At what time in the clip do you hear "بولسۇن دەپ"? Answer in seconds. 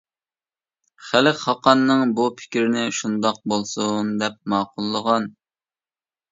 3.55-4.41